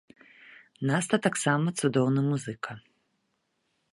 Наста 0.91 1.15
таксама 1.27 1.67
цудоўны 1.83 2.21
музыка. 2.31 2.71